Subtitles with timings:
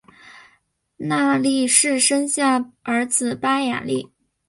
[0.97, 4.09] 纳喇氏生下儿子巴雅喇。